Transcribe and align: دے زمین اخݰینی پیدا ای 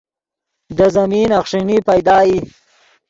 دے 0.77 0.87
زمین 0.95 1.29
اخݰینی 1.39 1.77
پیدا 1.87 2.17
ای 2.25 2.37